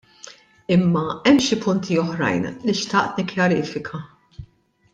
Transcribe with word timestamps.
Imma 0.75 1.03
hemm 1.27 1.41
xi 1.47 1.57
punti 1.65 1.99
oħrajn 2.05 2.47
li 2.65 2.75
xtaqt 2.81 3.21
nikkjarifika. 3.23 4.03